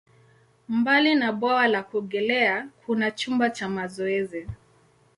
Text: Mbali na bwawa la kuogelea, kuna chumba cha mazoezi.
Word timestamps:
Mbali 0.69 1.15
na 1.15 1.31
bwawa 1.31 1.67
la 1.67 1.83
kuogelea, 1.83 2.67
kuna 2.85 3.11
chumba 3.11 3.49
cha 3.49 3.69
mazoezi. 3.69 4.47